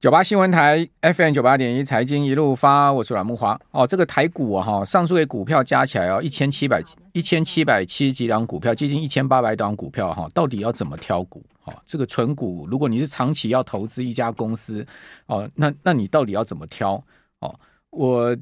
[0.00, 3.60] 九八新闻台 FM 九八点一财经一路发，我是阮木华。
[3.70, 11.44] 哦，这个台股啊，哈，上述的股票加起来要一千七百一千七百七十几档股票，接近一千八百档股票，哈，到底要怎么挑股？
[11.64, 14.86] 哦，这个存股，如果你是长期要投资一家公司，
[15.26, 16.94] 哦，那那你到底要怎么挑？
[17.40, 17.54] 哦，
[17.90, 18.34] 我。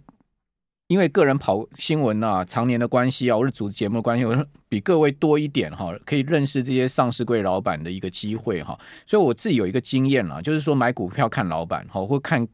[0.89, 12.47] 因为个人跑新闻啊，常年的关系啊，我是主持节目的关系，我比各位多一点哈，可以认识这些上市柜老板的一个机会哈，所以我自己有一个经验啊，就是说买股票看老板哈，或看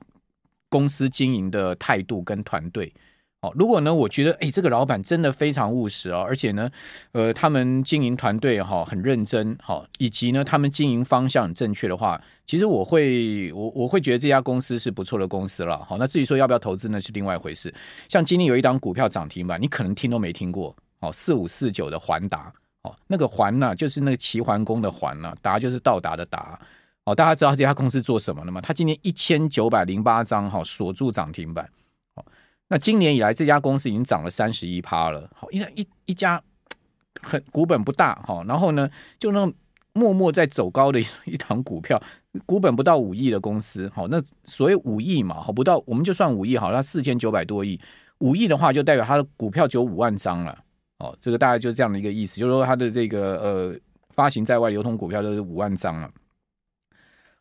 [0.69, 2.93] 公司经营的态度跟团队。
[3.45, 6.71] 哦如果呢，我觉得哎，这个老板真的非常务实哦，而且呢，
[7.13, 15.85] 呃，他们经营团队哈很认真，好，以及呢，他们经营方向很正确的话，其实我会我我会觉得这家公司是不错的公司了。
[15.85, 17.73] 好，那至于说要不要投资呢，是另外一回事。
[18.09, 22.51] 像今天有一档股票涨停板，你可能听都没听过，哦，四五四九的环达，
[22.83, 26.59] 哦，那个环呢，就是那个齐桓公的环呢，达就是到达的达，
[27.05, 28.61] 哦，大家知道这家公司做什么的吗？
[28.63, 31.69] 他今天一千九百零八张哈锁住涨停板。
[32.69, 35.31] 那今年以来，这家公司已经涨了三十一趴了。
[35.35, 36.43] 好，一一一家
[37.21, 38.89] 很股本不大，哈，然后呢，
[39.19, 39.53] 就那种
[39.93, 42.03] 默默在走高的一 一档股票，
[42.47, 47.79] 股本不到五亿的公司，好，那所谓五亿嘛，好，不到，我们就算五亿好，它四千九百多亿，
[48.19, 50.59] 五亿的话就代表它的股票只有五万张了，
[50.99, 53.77] 哦，这个大概就是这样的一个意思，就是说它的这个呃
[54.15, 56.11] 发行在外流通股票都是五万张了。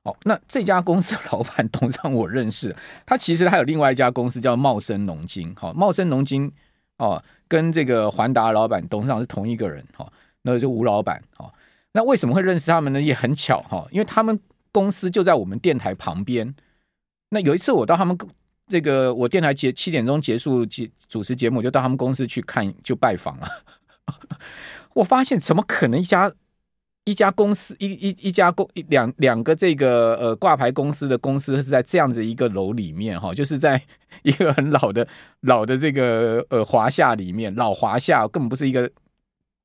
[0.04, 6.52] 哦，那这家公司老板董事长我认识，他其实还有另外一家公司叫茂生农金，好，茂生农金
[6.98, 11.50] 哦，跟这个环达老板董事长是同一个人，哈，那就吴老板，哈，
[11.94, 13.02] 那为什么会认识他们呢？
[13.02, 14.38] 也很巧，哈，因为他们
[14.74, 16.54] 公司就在我们电台旁边。
[17.30, 18.18] 那有一次我到他们
[18.68, 23.48] 这个我电台节七点钟结束节主持节目，就到他们公司去看，就拜访了。
[24.96, 26.30] 我发现怎么可能一家？
[27.06, 33.82] 一家公司，一一一家公一两两个这个呃挂牌公司的公司是在这样子一个楼里面哈，就是在
[34.22, 35.06] 一个很老的
[35.42, 38.90] 老的这个呃华夏里面，老华夏根本不是一个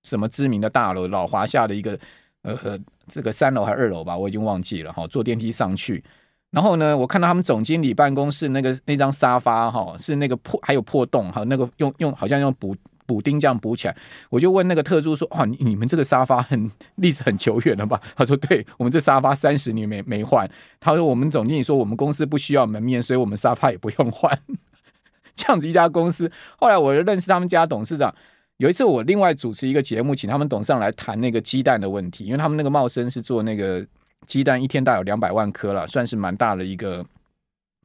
[0.02, 1.96] 什么知名的大楼，老华夏的一个
[2.42, 6.02] 呃呃这个三楼还是二楼吧，我已经忘记了哈，坐电梯上去，
[6.50, 12.74] 然后呢，我看到他们总经理办公室那个那张沙发哈，是那个破还有破洞哈，那个用用好像用补。
[13.08, 13.96] 补丁这样补起来，
[14.28, 20.46] 我就问那个特助说：“哇，你你们这个沙发很历史很久远了吧？” 他说：“对，我们这沙发三十年没没换。”
[20.78, 24.38] 他说：“我们总经理说我们公司不需要门面，所以我们沙发也不用换。
[25.34, 28.14] ”这样子一家公司，后来我就认识他们家董事长。
[28.58, 33.86] 有一次我另外主持一个节目，请他们董事长来谈那个鸡蛋的问题，因为他们那个茂生是做那个
[34.26, 37.06] 鸡蛋，一天大有两百万颗了，算是蛮大的一个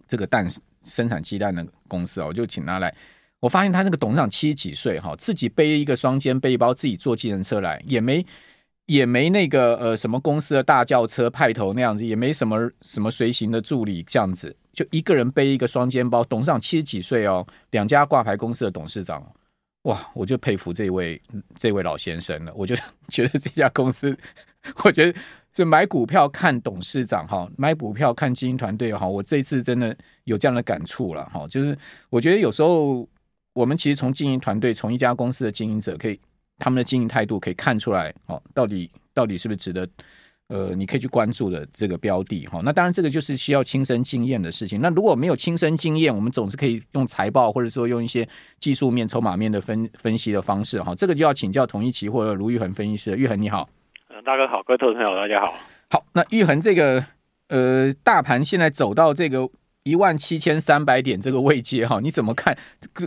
[0.07, 0.45] 这个蛋
[0.81, 2.93] 生产鸡蛋的公司啊，我就请他来。
[3.43, 8.25] 我发现他那个董事长七十几岁哈，自己背一个双肩背包，自己坐计程车来，也没
[8.85, 16.23] 也没那个呃什么公司的大轿车派头那样子，也没什么什么随行的助理这样子，就一个人背一个双肩包。
[16.23, 19.21] 董事长七十几岁哦，两家挂牌公司的董事长，
[19.81, 21.21] 哇，我就佩服这位
[21.57, 22.53] 这位老先生了。
[22.55, 22.73] 我就
[23.09, 24.17] 觉得这家公司，
[24.85, 25.19] 我觉得
[25.53, 29.93] 就买股票看董事长哈，买股票看经营团队哈，我这次真的
[30.23, 31.77] 有这样的感触了哈，就是
[32.09, 33.05] 我觉得有时候。
[33.53, 36.19] 我们其实从经营团队，从一家公司的经营者，可以
[36.57, 39.87] 他们的经营态度可以看出来，哦，到底到底是不是值得，
[40.47, 42.61] 呃，你可以去关注的这个标的，哈。
[42.63, 44.81] 那当然，这个就是需要亲身经验的事情。
[44.81, 48.27] 那如果没有亲身经验，我们总是可以用财报，或者说用一些
[48.59, 50.95] 技术面、筹码面的分分析的方式，哈。
[50.95, 53.69] 这个就要请教同一期货的卢玉恒分析师，玉恒你好。
[54.09, 55.53] 嗯，大哥好，各位投资朋友大家好。
[55.91, 57.05] 好，那玉恒这个
[57.49, 59.47] 呃，大盘现在走到这个。
[59.83, 62.57] 一万七千三百点这个位阶哈，你怎么看？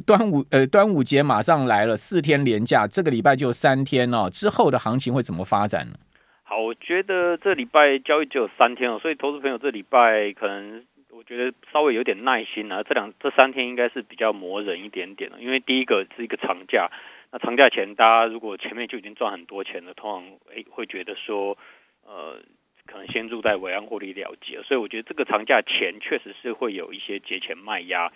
[0.04, 5.94] 端午呃，端午节马上来了，四天连假，这个礼拜就三天哦，之后的行情会怎么发展呢？
[6.42, 12.82] 好，我觉得这礼拜交易只有三天哦，所以投资朋友这礼拜可能我觉得稍微有点耐心啊。
[12.82, 16.90] 这两这三天应该是比较磨人一点点的，因为第一个是一个长假，
[17.32, 21.56] 那长假前大家如果前面就已经赚很多钱了，通常诶会觉得说
[22.04, 22.42] 呃。
[22.86, 28.12] 可能先入袋为安获利了结，所以我觉得这个长假前确实是会有一些节前卖压。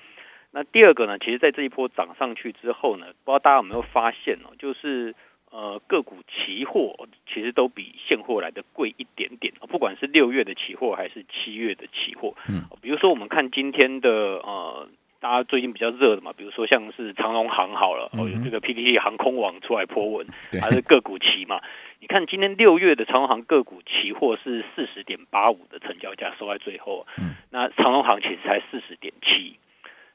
[0.53, 5.15] 那第二个呢，其实，在这一波涨上去之后呢，不知道大家有没有发现哦，就是
[5.51, 12.35] 呃个股期货其实都比现货来的贵一点点，不管是六月的期货还是七月的期货。
[12.49, 14.89] 嗯，比如说我们看今天的呃。
[15.21, 20.27] 大家最近比较热的嘛，比如说像是长荣航好了，哦，有这个 PTT 航空网出来 po 文，
[20.61, 21.61] 还是个股期嘛？
[22.01, 29.59] 你看今天六月的长荣航个股期货是四十点八五的成交价收在最后，嗯，那长荣航其实才四十点七，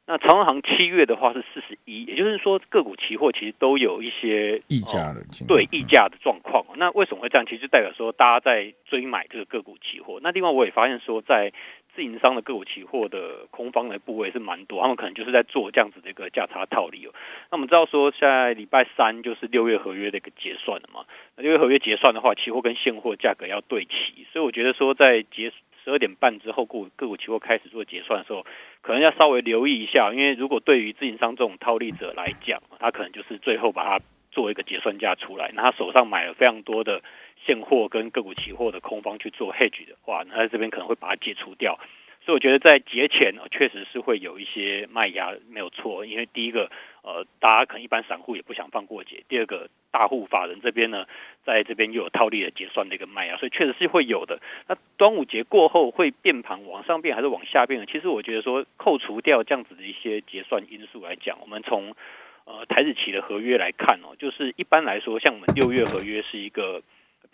[0.07, 6.65] 那长荣航七月的话是四十一，也就是说个股期货其实都有一些溢价的，对溢价的状况。
[6.77, 7.45] 那为什么会这样？
[7.45, 10.19] 其实就代表说大家在追买这个个股期货。
[10.23, 11.53] 那另外我也发现说在
[11.95, 17.13] 自营商的个股期货的空方的部位是蛮多，他们可能就是在做这样子的一个价差套利哦。
[17.49, 21.05] 那我们知道说，在礼拜三就是六月合约的一个结算了嘛。
[21.37, 25.53] 那六月合约结算的话，期货跟现货价格要对齐，所以我觉得说在结
[25.83, 28.45] 十二点半之后，个股个股期货开始做结算的时候，
[28.81, 37.01] 可能要稍微留意一下，因为如果对于自营商这种套利者来讲，他可能就是最后把它做一个结算价出来，那他手上买了非常多的。
[37.45, 41.79] 现货跟个股期货的空方去做 hedge 的话，那在这边可能会把它解除掉，
[42.25, 46.05] 所以我觉得在节前呢，确实是会有一些卖压，没有错。
[46.05, 46.71] 因为第一个，
[47.03, 51.05] 呃，大家可能一般散户也不想放过节；第二个，大户法人这边呢，
[51.45, 54.41] 在这边又有套利的结算的一个卖压，所以确实是会有的。
[54.67, 57.85] 那端午节过后会变盘往上变还是往下变呢？
[57.85, 61.95] 其实我觉得说，扣除掉这样子的一些结算因素来讲，我们从
[62.45, 66.81] 呃台指期的合约来看哦，就是一般来说，像我们六月合约是一个。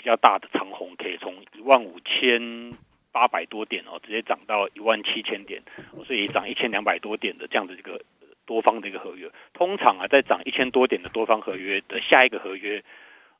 [0.01, 2.73] 比较大的长红，可以从一万五千
[3.11, 5.61] 八百多点哦，直接涨到一万七千点，
[6.07, 8.01] 所以涨一千两百多点的这样的一个
[8.47, 9.29] 多方的一个合约。
[9.53, 12.83] 通常啊，在涨一千多点的多方合约的下一个合约，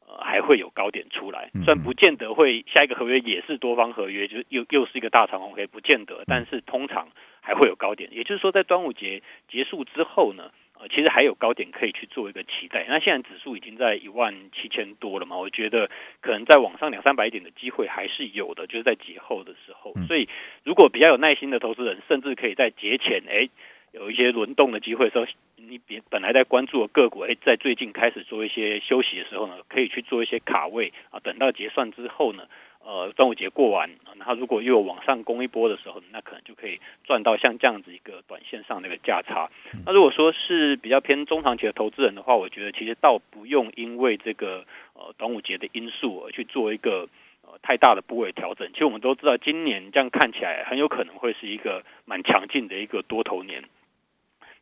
[0.06, 1.50] 呃，还会有高点出来。
[1.66, 7.08] 虽然不见得会下一个合约也是多方合约，就是又又是一个大长红，可以不见得，但是通常
[7.42, 8.12] 还会有高点。
[8.14, 10.52] 也就是说，在端午节结束之后呢，
[10.90, 12.86] 其实还有高点可以去做一个期待。
[12.88, 15.90] 那现在指数已经在一万七千多了嘛，我觉得
[16.22, 19.94] 可能再往上两三百点的机会还是有的，就是在节后的时候。
[20.08, 20.28] 所以
[20.64, 23.50] 如果比较有耐心的投资人，甚至可以在节前哎
[23.92, 25.26] 有一些轮动的机会的时候，
[25.56, 32.48] 你别本来在关注的个股哎，在最近开始做一些休息的时候呢，可以去做一些卡位啊，等到结算之后呢。
[32.84, 39.50] 呃，端午节过完，然后如果又往上攻一波的时候，那可能就可以赚到像这样子一个短线上的一个价差。
[39.86, 47.08] 那如果说是比较偏中长期的投资人的话，我觉得其实倒不用因为这个呃端午节的因素而去做一个
[47.44, 48.68] 呃太大的部位调整。
[48.74, 53.64] 其实我们都知道，今年这样看起来很有可能会是一个蛮强劲的一个多头年。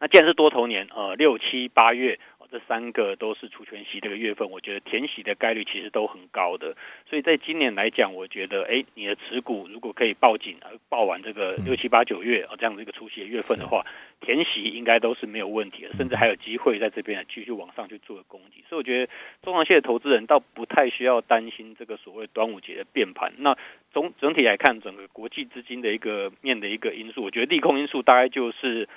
[0.01, 2.19] 那既然是多头年，呃，六七八月。
[2.51, 6.75] 这三个都是除权息这个月份，我觉得填息的概率其实都很高的，
[7.09, 10.57] 所以在今年来讲，我觉得，哎，你的持股如果可以抱紧，
[10.89, 13.85] 抱完这个六七八九月啊这样的一个除息的月份的话，
[14.19, 18.63] 填息应该都是没有问题的，甚至还有机会在这边继续往上去做攻击。
[18.67, 19.11] 所以我觉得
[19.43, 23.33] 中长线的投资人倒不太需要担心这个所谓端午节的变盘。
[23.37, 23.57] 那
[23.93, 28.89] 总整体来看，整个国际资金的一个面的一个因素，我觉得利空因素大概就是。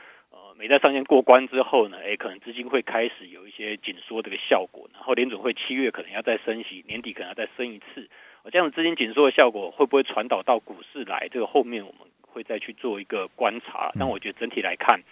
[0.63, 8.09] 美债上限过关之后呢，诶，可能资金会开始有一些紧缩这个效果，然后联准会七月可能要再升息，年底可能要再升一次，
[8.53, 11.29] 这样资金紧缩的效果会不会传导到股市来？
[11.33, 13.91] 这个后面我们会再去做一个观察。
[13.99, 15.03] 但我觉得整体来看，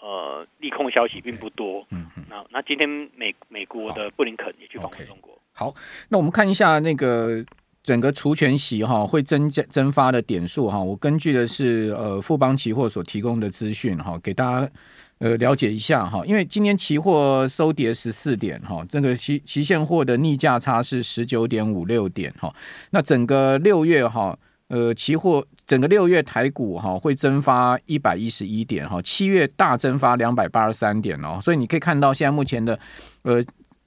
[0.00, 1.86] 呃，利空消息并不多。
[1.90, 2.24] 嗯嗯。
[2.30, 5.38] 那那今天美美国的布林肯也去访问中国。
[5.52, 5.74] 好，
[6.08, 7.44] 那我们看一下那个。
[7.84, 14.70] 整个除权息哈会增加增发的点数哈，我根据的是呃富邦期货所提供的资讯哈，给大家
[15.18, 16.24] 呃了解一下哈。
[16.24, 22.50] 因为今天期货收跌十四点哈，这个期期现货的逆价差是十九点五六点哈。
[22.88, 24.34] 那整个六月哈
[24.68, 32.78] 呃期货整个六月台股哈会增发一百一十一点哈，七月大增发两百八十三点哦，所以你可以看到现在目前的
[33.24, 33.44] 呃。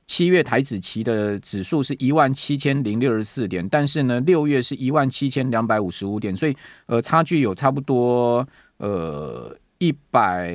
[0.07, 6.56] 七月台指期的指数是一万七千零六十四点，但是呢，六月是一万七千两百五十五点，所以
[6.86, 10.50] 呃，差距有差不多呃一百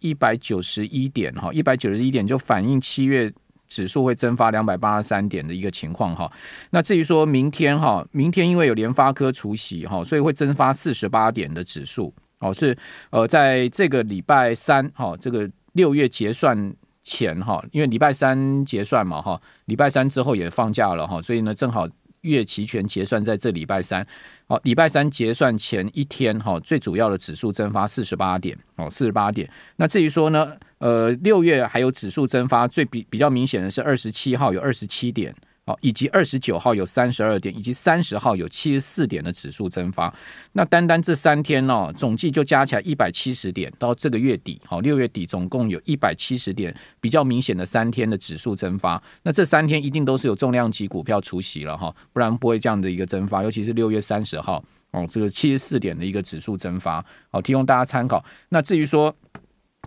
[0.00, 3.32] 一百九十一点哈，一百九十一点就反映七月
[3.68, 6.30] 指数会增发两百八十三点的一个情况哈。
[6.70, 12.76] 那至于说明天哈，明天因为有联发科除息哈，所以会增发四十八点的指数哦，是
[13.10, 16.74] 呃，在这个礼拜三哈，这个六月结算。
[17.08, 21.88] 前哈，因为礼拜三结算嘛哈，礼拜三之后也放假了哈，所以呢，正好
[22.20, 24.06] 月期权结算在这礼拜三，
[24.46, 29.48] 好，礼拜三结算前一天哈，最主要的指数蒸发四十八点哦，四十八点。
[29.76, 35.34] 那至于说呢，呃，六月还有指数蒸发最比比较明显的是二十七号有二十七点。
[35.80, 40.14] 以及二十九号有三十二点，以及三十号有七十四点的指数增发。
[40.52, 43.72] 那单单这三天呢，总计就加起来一百七十点。
[43.78, 49.02] 到这个月底，好，六月底总共有一百七十点，比较明显的三天的指数增发。
[49.22, 53.42] 那这三天一定都是有重量级股票出席了哈，不然不会这样的一个增发。
[53.42, 58.24] 尤其是六月三十号，哦，这个七十四点的一个指数增发，好，提供大家参考。
[58.48, 59.14] 那至于说。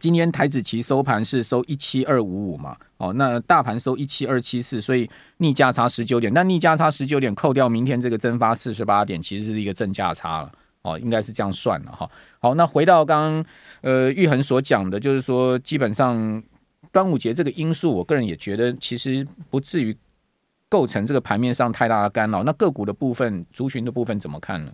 [0.01, 2.75] 今天台指期收盘是收一七二五五嘛？
[2.98, 6.34] 哦，那大盘收一七二七四，所以逆价差十九点。
[6.34, 10.51] 那逆价差十九点扣掉明天这个增发四十八点，其实是一个正价差了。
[10.81, 12.10] 哦，应该是这样算了哈。
[12.39, 13.46] 好，那回到刚刚
[13.81, 16.41] 呃玉恒所讲的，就是说基本上
[16.91, 19.96] 端午节这个因素，我个人也觉得其实不至于
[20.67, 22.41] 构成这个盘面上太大的干扰。
[22.41, 24.74] 那个股的部分、族群的部分怎么看呢？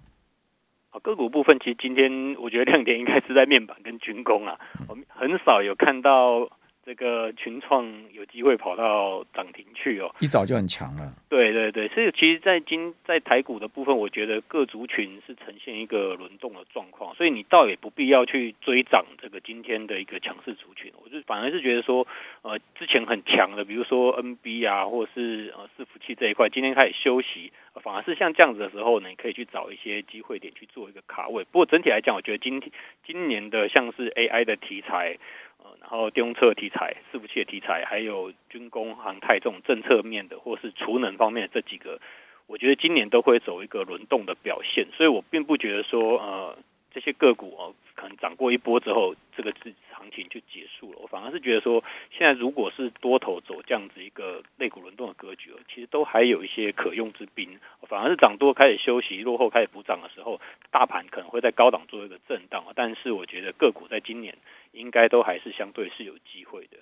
[1.00, 6.50] 个股部分其实今天我觉得亮点应该是在面板跟军工啊，我们很少有看到。
[6.88, 11.12] 这个群创有机会跑到涨停去哦，一早就很强了。
[11.28, 20.90] 对对对，所以其实，在今在台股的部分，我觉得各族群是呈现一个轮动的状况，所以你倒也不必要去追涨这个今天的一个强势族群。
[21.04, 22.08] 我就反而是觉得说，
[22.42, 27.52] 呃，之前很强的，比如说 NB 啊，或是呃伺服器这一块，今天开始休息，
[27.84, 31.44] 反而是像这样子的时候呢，你可以去找一些机会点去做一个卡位。
[31.46, 32.72] 不过整体来讲，我觉得今天
[33.06, 35.18] 今年的像是 AI 的题材。
[35.60, 42.00] 呃然后电动车题材、伺服器的题材，还有军工、航太这种政策面的，或是储能方面的这几个，
[42.46, 46.58] 我觉得今年都会走一个轮动的表现，所以我并不觉得说，呃，
[46.94, 51.00] 这些个股哦，可能涨过一波之后，这个是行情就结束了。
[51.02, 57.60] 我反而是觉得说，现在如果是多头走这样子一个类股轮动的格局，其实都还有一些可用之兵。
[57.88, 60.42] 反而是涨多开始休息，落后开始补涨的时候，
[60.72, 62.66] 大盘可能会在高档做一个震荡。
[62.76, 64.38] 但是我觉得个股在今年。
[64.74, 66.78] 应该都还是相对是有机会的。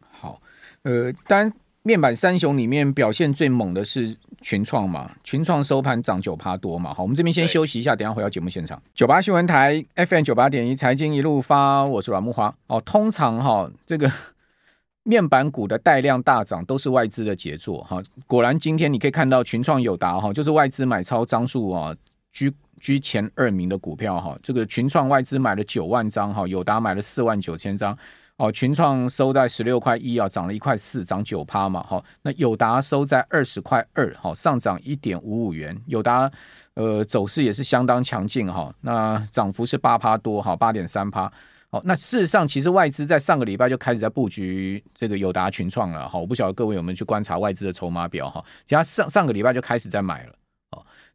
[0.00, 0.40] 好，
[0.82, 1.52] 呃，当然
[1.86, 6.94] 面板三雄里面表现最猛的是群创嘛，群创收盘涨九趴多嘛。
[6.94, 8.82] 好，我们这边先休息一下，等下回到节目现场。
[8.94, 12.54] 九八新闻台 FM 九八点一财经一路发，我是阮木华。
[12.68, 14.10] 哦，通常哈、哦，这个
[15.04, 18.02] 面板股的带量大涨都是外资的杰作哈。
[18.26, 21.94] 果然今天你可以看到群创友达哈，就是外资买超张数啊
[22.32, 22.52] 居。
[22.80, 27.96] 居前二名的股票哈，这个群创外资买了九万张哈，友达买了四万九千张
[28.36, 28.50] 哦。
[28.50, 32.02] 群创收在十六块一啊，涨了一块四，涨九趴嘛哈。
[32.22, 35.80] 那友达收在二十块二，哈，上涨一点五五元。
[35.86, 36.30] 友达
[36.74, 41.30] 呃走势也是相当强劲哈，那涨幅是八趴多哈，八点三趴。
[41.70, 46.18] 好，那事实上其实外资在上个礼拜就开始在布局这个友达群创了哈。
[46.18, 50.34] 我不晓得各位有没有去观察外资的筹码表哈，其他上上个礼拜就开始在买了。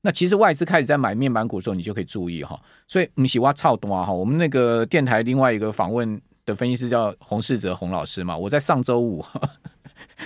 [0.01, 2.57] 那其实外资开始在买面板股的时候，你就可以注意哈。
[2.87, 4.11] 所以不是我操多哈。
[4.11, 6.19] 我们那个电台另外一个访问
[6.49, 8.37] 的分析师叫洪世哲洪老师嘛。
[8.37, 9.23] 我在上周五，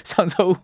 [0.03, 0.58] 上周五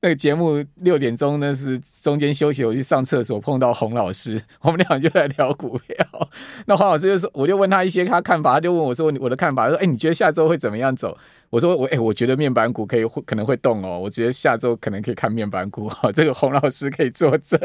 [0.00, 6.28] 那个节目六点钟呢是中间休息，我去上厕所碰到洪老师，我们俩就在聊股票。
[6.66, 11.16] 那黄老师就说，我就问他一些他看法，他就问我说我的看法，说哎，你觉得下周会怎么样走？
[11.50, 13.98] 我说我哎，我觉得面板股可以可能会动哦。
[13.98, 16.10] 我觉得下周可能可以看面板股哈。
[16.10, 17.60] 这个洪老师可以作证。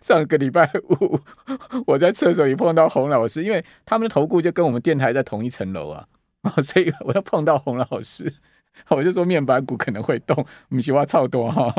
[0.00, 1.18] 上个礼拜五，
[1.86, 6.06] 我在厕所里碰到洪老师，因为他们的投顾就跟我们电台在同一层楼啊，
[6.44, 8.32] 哦所以我要碰到洪老师，
[8.88, 10.36] 我就说面板股可能会动，
[10.68, 11.70] 我们喜欢超多哈。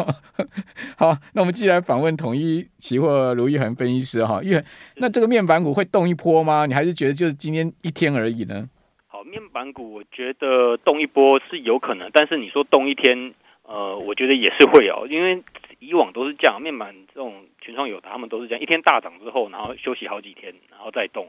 [0.97, 4.63] 好，那我们既然访问统一期货卢昱衡分析师哈，因为
[4.97, 6.65] 那这个面板股会动一波吗？
[6.65, 8.69] 你还是觉得就是今天一天而已呢？
[9.07, 15.43] 好，面板股我觉得动一波是有可能，但是你说动一天，呃，我觉得也是会有，因为。
[15.83, 21.27] 以往都是这样，面板这种群创友达，他们都是这样，一天大涨之后，然后休息好几天，然后再动。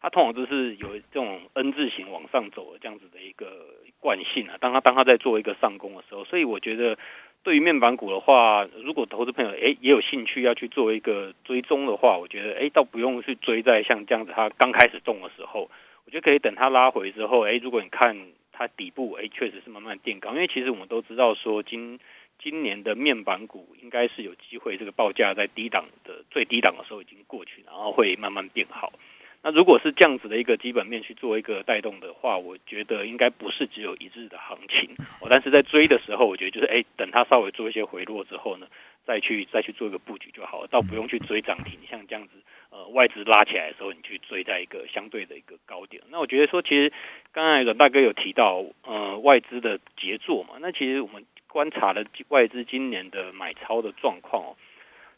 [0.00, 3.66] 它通常就是有这种 N 字形往上走的这样子的一个
[4.00, 4.56] 惯性啊。
[4.60, 6.98] 当它当它在做一个上攻的时候，所以我觉得
[7.42, 15.70] 对于面板股的话，如果投资朋友诶也有兴趣要去做一个追踪的话，我觉得诶倒不用去追在像这样子它刚开始动的时候，
[16.04, 18.16] 我觉得可以等它拉回之后，诶如果你看
[18.52, 22.00] 它底部诶确实是慢慢垫高，因为其实我们都知道说今。
[22.42, 28.94] 今年的面板股应该是有机会，这个报价在低档的最低档的时候已经过去，然后会慢慢变好。
[29.42, 34.90] 那如果是这样子的一个基本面去做一个带动的话，我觉得应该不是只有一日的行情。
[35.20, 38.66] 哦，但是在追的时候，我觉得就是哎，等它稍微做一些回落之后呢，
[39.06, 41.78] 再去再去做一个布局就好了，倒不用去追涨停。
[41.90, 42.34] 像这样子，
[42.70, 46.02] 呃，外资拉起来的时候，你去追在一个相对的一个高点。
[46.10, 46.92] 那我觉得说，其实
[47.32, 51.24] 刚才阮大哥有提到，呃，外资的杰作嘛，那其实我们。
[51.52, 54.56] 观察了外资今年的买超的状况哦，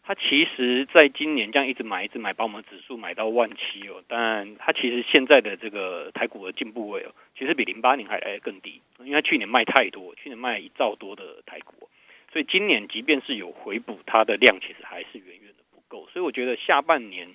[0.05, 4.03] 它其实在今年这样一直买一直买，把我们指数买到万七哦。
[4.09, 11.89] 但它其实现在的这个台股的进步位哦，其实比零八年还来得更低，因为它去年卖太多，去年卖一兆多的台股，
[12.33, 16.09] 所以今年即便是有回补，它的量其实还是远远的不够。
[16.13, 17.35] 所以我觉得下半年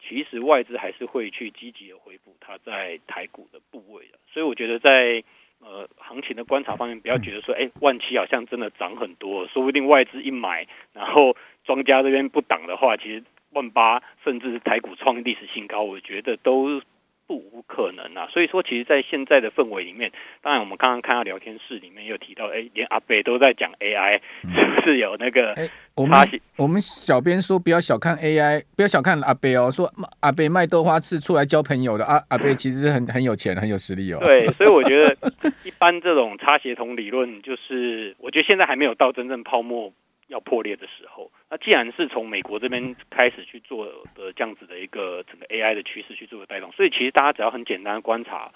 [0.00, 4.18] 其实外资还是会去积极的回补它在台股的部位的。
[4.32, 5.22] 所以我觉得在。
[5.58, 11.34] 呃，行情的观察方面，不要觉得说，哎，万七好像真的涨很多，说不定外资一买，然后
[11.66, 16.80] 庄家这边不挡的话，其实万八甚至是台股创历史新高，我觉得都。
[17.28, 25.52] 不无可能啊，所以说，其实，在现在的氛围里面，当然，我们刚刚看到聊天室里面有提到，哎，连阿伯都在讲 AI，是不是有那个？
[25.54, 26.16] 哎，我们
[26.54, 34.20] 我们小编说，不要小看 AI，不要小看阿伯哦，说阿伯卖豆花是出来交朋友的，阿阿伯其实很很有钱，很有实力哦。
[34.20, 35.16] 对，所以我觉得，
[35.64, 39.92] 一般这种差协同理论，就是我觉得现在还没有到真正泡沫
[40.28, 41.30] 要破裂的时候。
[41.48, 48.52] 那既然是从美国这边开始去做的这样子的一个整个 AI 的趋势去做的带动，所以其实大家只要很简单的观察，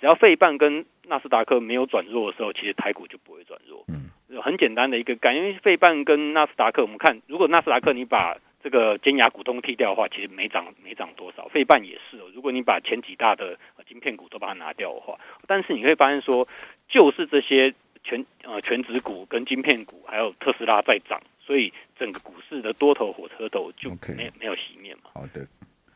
[0.00, 3.84] 只要费半跟纳斯达克没有转弱的时候，其实台股就不会转弱。
[3.88, 4.10] 嗯，
[4.42, 12.30] 很简单的一个概念，因为费半跟纳斯达克，我们看如果纳斯达克你把这个尖牙股东剔掉的话，其实没涨没涨多少，费半也是哦。
[12.34, 16.46] 如果你把前几大的晶片股都把它拿掉的话，但是你会发现说，
[16.88, 21.20] 就是这些全呃全指股跟晶片股还有特斯拉在涨。
[21.44, 25.10] 所以整个股市的多头火车头就没.没有熄灭嘛。
[25.12, 25.44] 好的，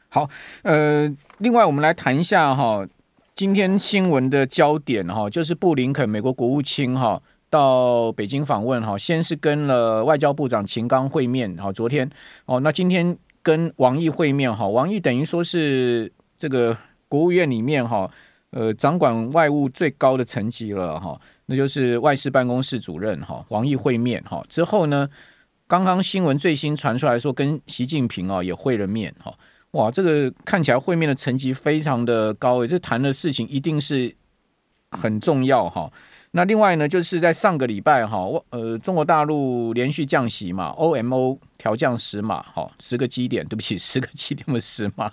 [0.08, 0.28] 好，
[0.64, 1.08] 呃，
[1.38, 2.84] 另外我们来谈一下哈，
[3.32, 12.10] 今天新闻的焦点哈，就是布林肯美国国务卿哈到北京访问哈，先是跟了外交部长秦刚会面，好，昨天
[12.46, 16.76] 哦，那今天跟王毅会面哈，王毅等于说是这个
[17.08, 18.10] 国务院里面哈，
[18.50, 25.08] 呃，掌管外务最高的层级了哈，那就是外事办公室主任哈，王毅会面哈之后呢。
[25.68, 29.36] 刚刚新闻最新传出来说，跟习近平啊也会了面哈，
[29.72, 34.14] 哇，这个看起来会面的层级非常的高诶，这谈的事情一定是
[34.92, 35.90] 很重要哈。
[36.30, 45.12] 那另外呢，就是在上个礼拜哈，呃，中国大陆连续降息嘛，OMO 调降十码哈，十个基点，对不起，十个基点的十码，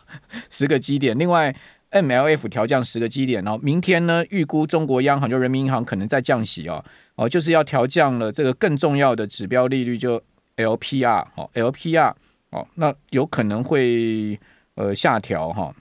[0.51, 1.17] 十个基点。
[1.17, 1.55] 另外
[1.93, 6.83] MLF 调降十个基点，然后明天呢，预估中国央行就人民银行可能再降息啊，
[7.15, 10.21] 哦，就是要调降了这个更重要的指标利率就。
[10.55, 12.13] LPR 哦，LPR
[12.51, 14.39] 哦，那有可能会
[14.75, 15.73] 呃下调哈。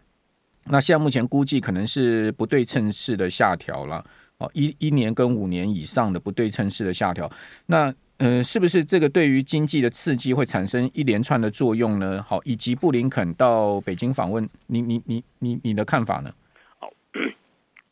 [0.65, 4.03] 那现在目前估计可能是不对称式的下调了
[4.39, 7.31] 哦，一一年跟五年以上的不对称式的下调。
[7.67, 7.93] 那
[8.23, 12.23] 嗯、呃，是不是这个对于经济的刺激会产生一连串的作用呢？
[12.23, 16.33] 好，以及布林肯到北京访问，你你你你你的看法呢？
[16.79, 16.89] 好，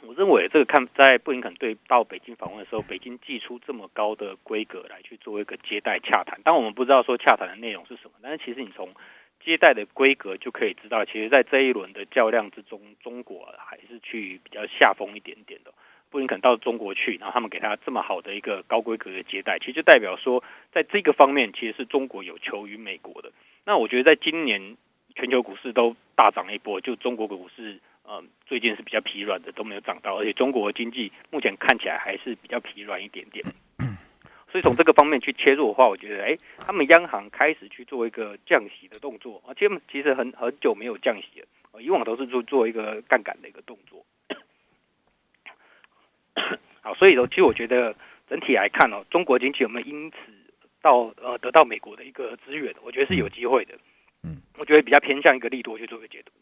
[0.07, 8.89] 我认为这个看在布林肯对到北京访问的时候，北京寄出这么高的规格来去做一个接待洽谈，当我们不知道说洽谈的内容是什么，但是其实你从
[9.45, 15.73] 接待的规格就可以知道，其实，在这一轮的较量之中，中国还是去比较下风一点点的。
[16.11, 20.43] 布林肯到中国去，然后他们给他这么好的一个高规格的接待，其实就代表说，
[20.73, 23.33] 在这个方面，其实是中国有求于美国的。
[23.65, 24.77] 那我觉得，在今年
[25.15, 27.81] 全球股市都大涨一波，就中国股市。
[28.13, 33.45] 嗯，最近是比较疲软的，都没有涨到，而且中国经济目前看起来还是比较疲软一点点。
[34.51, 44.00] 所以从这个方面去切入的话，我觉得，哎，他们央行开始去做一个降息的动作，而且其实很很久没有降息了，以往都是做做一个杠杆的一个动作。
[46.83, 47.95] 好，所以呢，其实我觉得
[48.29, 50.17] 整体来看哦，中国经济有没有因此
[50.81, 53.75] 到呃得到美国的一个资源，我觉得是有机会的。
[54.23, 56.33] 嗯，我觉得比较偏向一个利多去做一个解读。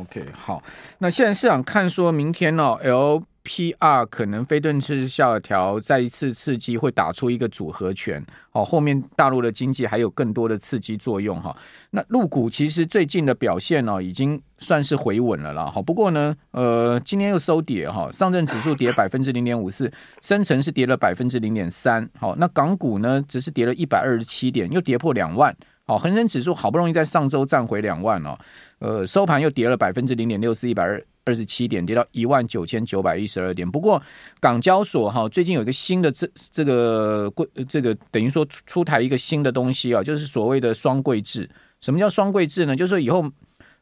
[0.00, 0.62] OK，好，
[0.98, 11.56] 那现在市场看说明天呢、哦、LPR 可能非对称下调，再一次刺激会打出一个组合拳，哦，后面大陆的经济还有更多的刺激作用哈。
[11.90, 15.70] 那陆股其实最近的表现呢、哦，已经算是回稳了啦。
[15.72, 22.08] 好，不过呢，呃，今天又收跌哈，上证指数跌百分之零点五四，深成是跌了百分之零点三。
[22.18, 25.54] 好，那港股呢，只是跌了一百二十七点，又跌破两万。
[25.86, 28.38] 好，恒生指数好不容易在上周站回两万哦，
[28.78, 33.70] 呃，收盘又跌了百分之零点六四，一百二二十七点，跌到一万九千九百一十二点。
[33.70, 34.00] 不过
[34.40, 41.48] 港交所哈，最近有一个新的这这个贵这个等于说出出台一个新的东西啊，就是所谓的双柜制。
[41.82, 42.74] 什么叫双柜制呢？
[42.74, 43.22] 就是说以后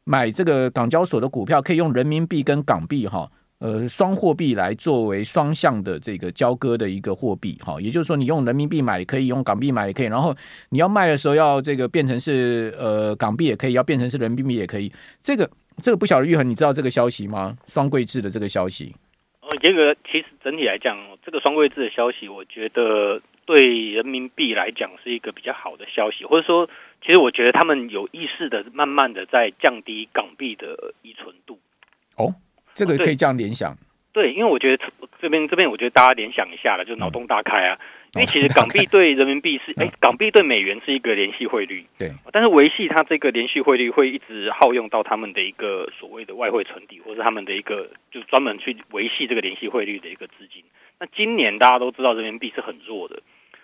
[0.02, 3.30] 买这个港交所的股票可以用人民币跟港币哈。
[3.62, 10.34] 呃，双货币来作为双向的这个交割的一个货币，哈，也就是说，你用人民币买也可以，用港币买也可以，然后
[10.70, 14.92] 你要卖的时候要这个变成是呃港币也可以，要变成是人民币也可以。
[15.22, 15.48] 这个
[15.80, 17.56] 这个不晓得玉恒，你知道这个消息吗？
[17.66, 18.92] 双柜制的这个消息？
[19.42, 26.68] 呃，这个其实整体来讲，这个双柜制的消息，我觉得对人民币来讲是一个比较好的消息，或者说，
[27.00, 31.60] 其实我觉得他们有意识的慢慢的在降低港币的依存度。
[32.16, 32.34] 哦。
[32.74, 33.76] 这个可以这样联想，
[34.12, 34.84] 对，因为我觉得
[35.20, 37.78] 这边这边，我觉得大家联想一下了，就脑洞大开啊。
[38.14, 42.12] 嗯、因为其实港币对人民币是，哎、嗯，港币对美元是一个联系汇率，对。
[42.30, 50.62] 但是维系它这个联系汇率会一直耗用到他们的一个所谓的外汇存底，或是他们的一个就专门去维系这个联系汇率的一个资金。
[51.00, 53.22] 那今年大家都知道人民币是很弱的，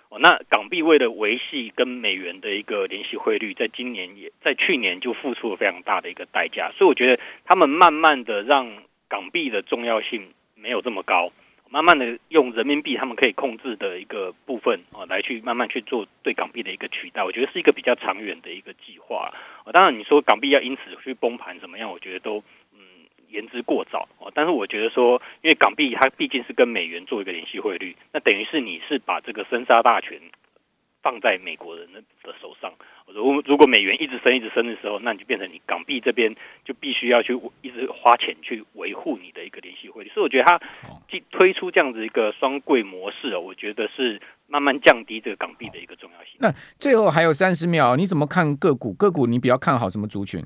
[0.08, 8.66] 哦，那港币为了维系跟美元的一个联系汇率，在今年也在去年就付出了非常大的一个代价，所以我觉得他们慢慢的让。
[9.08, 11.32] 港币的重要性没有这么高，
[11.70, 19.32] 慢慢的用人民币他们可以控制的一个部分啊，来去慢慢去做对港币的一个取代，我觉得是一个比较长远的一个计划。
[19.72, 22.42] 当然你说港币要因此去崩盘怎么样，我觉得都
[22.72, 22.80] 嗯
[23.28, 24.08] 言之过早。
[24.34, 30.20] 但是我觉得说，因为港币它毕竟是跟美元做一个联系汇率，那等于是你是把这个生杀大权
[31.02, 32.02] 放在美国人的
[32.40, 32.72] 手上。
[33.06, 37.32] 如果如果美元一直升一直升的时候，那你就变成你港币这边就必须要去
[37.62, 40.10] 一直花钱去维护你的一个联系汇率。
[40.10, 40.60] 所以我觉得它
[41.30, 46.34] 推出这样子一个双柜模式哦，我觉得是慢慢降低这个港币的一个重要性。
[46.38, 48.92] 那最后还有三十秒，你怎么看个股？
[48.92, 50.44] 个股你比较看好什么族群？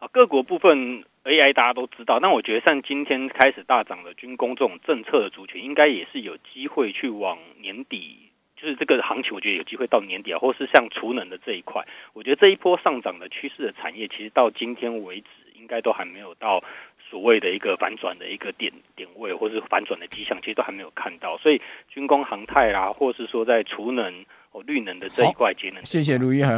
[0.00, 8.31] 啊，个股部分 AI 大家都知道，那我觉得像今天开始大涨的军工这种政策的族群，应该也是有机会去往年底。
[8.62, 15.26] 就是这个行情，我觉得有机会到年底啊，或是像储能的这一块，我觉得这一波上涨的趋势的产业，其实到今天为止，
[15.58, 16.62] 应该都还没有到
[17.10, 21.36] 所谓的一个反转的一个点点位，或是反转的迹象，其实都还没有看到。
[21.38, 26.50] 所以军工、航太啦，或是说在储能、哦绿能的这一块节能，谢谢卢一恒。